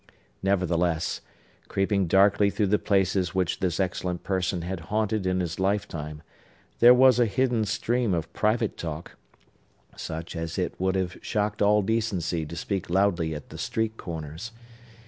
Nevertheless, 0.41 1.21
creeping 1.67 2.07
darkly 2.07 2.49
through 2.49 2.65
the 2.73 2.79
places 2.79 3.35
which 3.35 3.59
this 3.59 3.79
excellent 3.79 4.23
person 4.23 4.63
had 4.63 4.79
haunted 4.89 5.27
in 5.27 5.41
his 5.41 5.59
lifetime, 5.59 6.23
there 6.79 6.91
was 6.91 7.19
a 7.19 7.27
hidden 7.27 7.65
stream 7.65 8.11
of 8.15 8.33
private 8.33 8.77
talk, 8.77 9.15
such 9.95 10.35
as 10.35 10.57
it 10.57 10.73
would 10.79 10.95
have 10.95 11.19
shocked 11.21 11.61
all 11.61 11.83
decency 11.83 12.47
to 12.47 12.55
speak 12.55 12.89
loudly 12.89 13.35
at 13.35 13.49
the 13.49 13.59
street 13.59 13.95
corners. 13.97 14.51